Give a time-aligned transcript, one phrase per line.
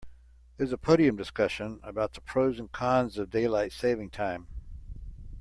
[0.57, 4.47] There's a podium discussion about the pros and cons of daylight saving time.